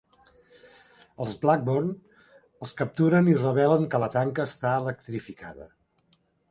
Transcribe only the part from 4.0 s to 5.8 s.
la tanca està electrificada.